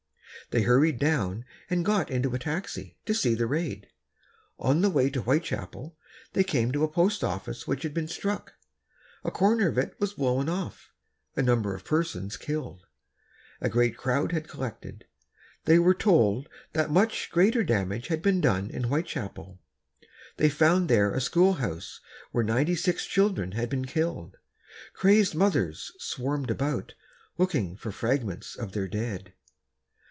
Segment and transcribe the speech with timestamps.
[0.49, 3.87] They hurried down and got into a taxi, to see the raid.
[4.59, 5.95] On the way to Whitechapel,
[6.33, 8.55] they came to a post office which had been struck.
[9.23, 12.85] A corner of it was blown off—a number of persons killed.
[13.61, 15.05] A great crowd had collected.
[15.63, 19.57] They were told that much greater damage had been done in Whitechapel.
[20.35, 22.01] They found there a schoolhouse,
[22.33, 24.35] where ninety six children had been killed.
[24.93, 26.93] Crazed mothers swarmed about,
[27.37, 29.31] looking for fragments of their dead.